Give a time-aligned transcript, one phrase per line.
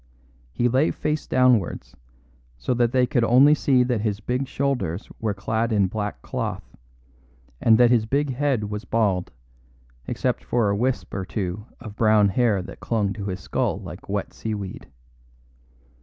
[0.51, 1.95] He lay face downwards,
[2.57, 6.75] so they could only see that his big shoulders were clad in black cloth,
[7.61, 9.31] and that his big head was bald,
[10.07, 14.09] except for a wisp or two of brown hair that clung to his skull like
[14.09, 14.87] wet seaweed.